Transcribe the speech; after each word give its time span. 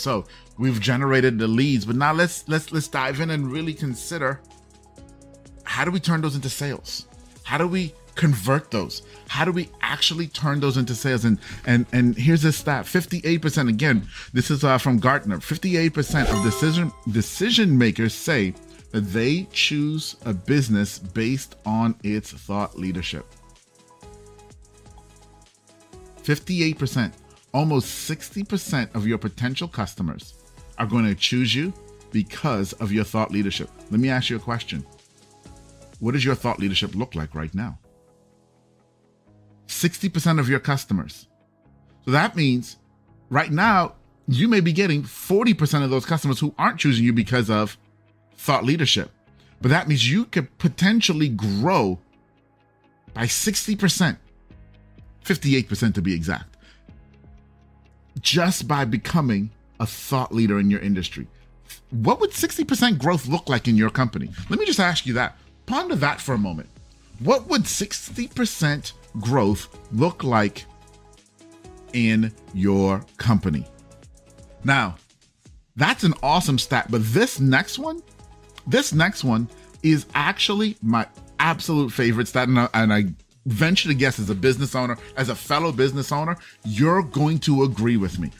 So 0.00 0.26
we've 0.58 0.80
generated 0.80 1.38
the 1.38 1.48
leads, 1.48 1.84
but 1.84 1.96
now 1.96 2.12
let's 2.12 2.48
let's 2.48 2.72
let's 2.72 2.88
dive 2.88 3.20
in 3.20 3.30
and 3.30 3.50
really 3.50 3.74
consider 3.74 4.40
how 5.64 5.84
do 5.84 5.90
we 5.90 6.00
turn 6.00 6.20
those 6.20 6.34
into 6.34 6.48
sales? 6.48 7.06
How 7.44 7.58
do 7.58 7.68
we 7.68 7.94
convert 8.16 8.70
those? 8.70 9.02
How 9.28 9.44
do 9.44 9.52
we 9.52 9.68
actually 9.82 10.26
turn 10.26 10.60
those 10.60 10.76
into 10.76 10.94
sales? 10.94 11.24
And 11.24 11.38
and 11.66 11.86
and 11.92 12.16
here's 12.16 12.44
a 12.44 12.52
stat: 12.52 12.86
58%. 12.86 13.68
Again, 13.68 14.06
this 14.32 14.50
is 14.50 14.64
uh, 14.64 14.78
from 14.78 14.98
Gartner. 14.98 15.38
58% 15.38 16.32
of 16.32 16.42
decision 16.42 16.92
decision 17.12 17.78
makers 17.78 18.14
say 18.14 18.54
that 18.90 19.02
they 19.02 19.46
choose 19.52 20.16
a 20.24 20.34
business 20.34 20.98
based 20.98 21.56
on 21.64 21.94
its 22.02 22.32
thought 22.32 22.76
leadership. 22.76 23.26
58%, 26.24 27.12
almost 27.52 28.08
60% 28.08 28.94
of 28.94 29.06
your 29.06 29.18
potential 29.18 29.68
customers 29.68 30.34
are 30.78 30.86
going 30.86 31.04
to 31.04 31.14
choose 31.14 31.54
you 31.54 31.72
because 32.12 32.72
of 32.74 32.92
your 32.92 33.04
thought 33.04 33.30
leadership. 33.30 33.70
Let 33.90 34.00
me 34.00 34.08
ask 34.08 34.30
you 34.30 34.36
a 34.36 34.40
question. 34.40 34.84
What 35.98 36.12
does 36.12 36.24
your 36.24 36.34
thought 36.34 36.58
leadership 36.58 36.94
look 36.94 37.14
like 37.14 37.34
right 37.34 37.54
now? 37.54 37.78
60% 39.66 40.40
of 40.40 40.48
your 40.48 40.60
customers. 40.60 41.28
So 42.04 42.10
that 42.10 42.34
means 42.34 42.76
right 43.28 43.50
now, 43.50 43.94
you 44.26 44.48
may 44.48 44.60
be 44.60 44.72
getting 44.72 45.02
40% 45.02 45.84
of 45.84 45.90
those 45.90 46.06
customers 46.06 46.38
who 46.38 46.54
aren't 46.58 46.78
choosing 46.78 47.04
you 47.04 47.12
because 47.12 47.50
of 47.50 47.76
thought 48.36 48.64
leadership. 48.64 49.10
But 49.60 49.68
that 49.70 49.88
means 49.88 50.10
you 50.10 50.24
could 50.24 50.56
potentially 50.58 51.28
grow 51.28 51.98
by 53.12 53.24
60%, 53.24 54.16
58% 55.24 55.94
to 55.94 56.02
be 56.02 56.14
exact, 56.14 56.49
just 58.20 58.66
by 58.66 58.84
becoming 58.84 59.50
a 59.78 59.86
thought 59.86 60.34
leader 60.34 60.58
in 60.58 60.70
your 60.70 60.80
industry. 60.80 61.26
What 61.90 62.20
would 62.20 62.30
60% 62.30 62.98
growth 62.98 63.26
look 63.26 63.48
like 63.48 63.68
in 63.68 63.76
your 63.76 63.90
company? 63.90 64.30
Let 64.48 64.58
me 64.58 64.66
just 64.66 64.80
ask 64.80 65.06
you 65.06 65.14
that. 65.14 65.36
Ponder 65.66 65.96
that 65.96 66.20
for 66.20 66.34
a 66.34 66.38
moment. 66.38 66.68
What 67.20 67.48
would 67.48 67.62
60% 67.62 68.92
growth 69.18 69.68
look 69.92 70.24
like 70.24 70.64
in 71.92 72.32
your 72.54 73.04
company? 73.16 73.66
Now, 74.64 74.96
that's 75.76 76.04
an 76.04 76.14
awesome 76.22 76.58
stat, 76.58 76.86
but 76.90 77.02
this 77.04 77.40
next 77.40 77.78
one, 77.78 78.02
this 78.66 78.92
next 78.92 79.24
one 79.24 79.48
is 79.82 80.06
actually 80.14 80.76
my 80.82 81.06
absolute 81.38 81.90
favorite 81.90 82.28
stat, 82.28 82.48
and 82.48 82.60
I, 82.60 82.68
and 82.74 82.92
I 82.92 83.04
venture 83.50 83.88
to 83.88 83.94
guess 83.94 84.18
as 84.18 84.30
a 84.30 84.34
business 84.34 84.74
owner, 84.74 84.96
as 85.16 85.28
a 85.28 85.34
fellow 85.34 85.72
business 85.72 86.12
owner, 86.12 86.36
you're 86.64 87.02
going 87.02 87.38
to 87.40 87.62
agree 87.64 87.96
with 87.96 88.18
me 88.18 88.30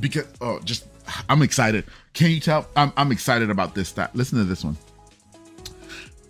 because 0.00 0.26
oh, 0.40 0.60
just 0.60 0.86
I'm 1.28 1.42
excited. 1.42 1.84
Can 2.12 2.30
you 2.30 2.40
tell? 2.40 2.68
I'm, 2.76 2.92
I'm 2.96 3.12
excited 3.12 3.50
about 3.50 3.74
this 3.74 3.88
stat. 3.88 4.14
Listen 4.14 4.38
to 4.38 4.44
this 4.44 4.64
one. 4.64 4.76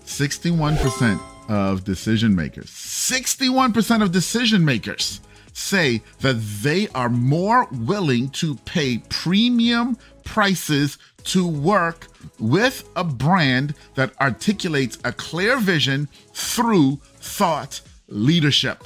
61% 0.05 1.21
of 1.49 1.85
decision 1.85 2.35
makers, 2.35 2.67
61% 2.67 4.03
of 4.03 4.11
decision 4.11 4.65
makers 4.65 5.21
say 5.53 6.03
that 6.21 6.35
they 6.63 6.89
are 6.89 7.09
more 7.09 7.67
willing 7.73 8.31
to 8.31 8.55
pay 8.65 8.99
premium 9.09 9.99
prices 10.25 10.99
to 11.25 11.47
work 11.47 12.07
with 12.39 12.89
a 12.97 13.05
brand 13.05 13.75
that 13.95 14.19
articulates 14.21 14.99
a 15.05 15.13
clear 15.13 15.59
vision 15.59 16.09
through 16.33 16.99
thought 17.17 17.81
leadership. 18.09 18.85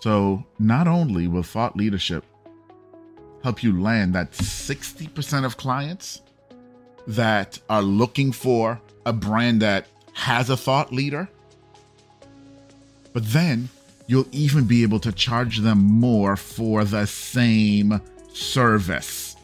So, 0.00 0.44
not 0.58 0.86
only 0.86 1.26
will 1.26 1.42
thought 1.42 1.76
leadership 1.76 2.24
help 3.42 3.62
you 3.62 3.80
land 3.80 4.14
that 4.14 4.32
60% 4.32 5.44
of 5.44 5.56
clients 5.56 6.22
that 7.06 7.58
are 7.70 7.82
looking 7.82 8.32
for 8.32 8.80
a 9.06 9.12
brand 9.12 9.62
that 9.62 9.86
has 10.12 10.50
a 10.50 10.56
thought 10.56 10.92
leader, 10.92 11.28
but 13.12 13.24
then 13.26 13.68
you'll 14.06 14.28
even 14.32 14.64
be 14.64 14.82
able 14.82 15.00
to 15.00 15.12
charge 15.12 15.58
them 15.58 15.78
more 15.78 16.36
for 16.36 16.84
the 16.84 17.06
same 17.06 18.00
service. 18.32 19.36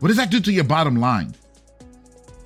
What 0.00 0.08
does 0.08 0.16
that 0.16 0.30
do 0.30 0.40
to 0.40 0.52
your 0.52 0.64
bottom 0.64 0.96
line? 0.96 1.34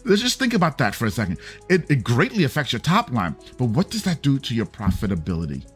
Let's 0.08 0.22
just 0.22 0.38
think 0.38 0.54
about 0.54 0.78
that 0.78 0.94
for 0.94 1.04
a 1.04 1.10
second. 1.10 1.38
It, 1.68 1.90
it 1.90 2.02
greatly 2.02 2.44
affects 2.44 2.72
your 2.72 2.80
top 2.80 3.12
line, 3.12 3.36
but 3.58 3.66
what 3.66 3.90
does 3.90 4.04
that 4.04 4.22
do 4.22 4.38
to 4.38 4.54
your 4.54 4.64
profitability? 4.64 5.66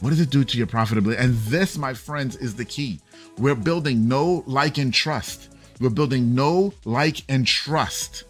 What 0.00 0.10
does 0.10 0.20
it 0.20 0.28
do 0.28 0.44
to 0.44 0.58
your 0.58 0.66
profitability? 0.66 1.18
And 1.18 1.34
this, 1.34 1.78
my 1.78 1.94
friends, 1.94 2.36
is 2.36 2.54
the 2.54 2.66
key. 2.66 3.00
We're 3.38 3.54
building 3.54 4.06
know 4.06 4.44
like, 4.46 4.76
and 4.76 4.92
trust. 4.92 5.54
We're 5.80 5.88
building 5.88 6.34
know 6.34 6.74
like, 6.84 7.22
and 7.30 7.46
trust 7.46 8.24